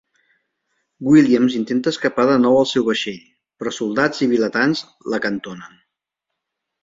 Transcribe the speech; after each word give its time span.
Williams 1.09 1.57
intenta 1.57 1.91
escapar 1.95 2.23
de 2.29 2.37
nou 2.45 2.55
al 2.61 2.65
seu 2.71 2.87
vaixell, 2.87 3.21
però 3.61 3.73
soldats 3.79 4.23
i 4.27 4.31
vilatans 4.33 4.83
l'acantonen. 5.15 5.77